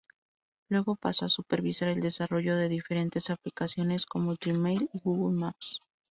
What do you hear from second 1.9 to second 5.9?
desarrollo de diferentes aplicaciones como Gmail y Google Maps.